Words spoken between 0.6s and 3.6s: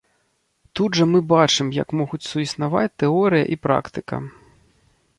Тут жа мы бачым, як могуць суіснаваць тэорыя